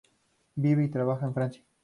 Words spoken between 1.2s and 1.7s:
en Francia.